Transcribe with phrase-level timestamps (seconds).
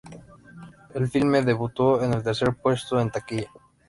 [0.95, 3.51] El filme debutó en el tercer puesto en taquilla.